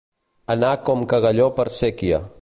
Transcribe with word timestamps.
Anar 0.53 0.71
com 0.89 1.05
cagalló 1.13 1.51
per 1.61 1.71
séquia. 1.85 2.23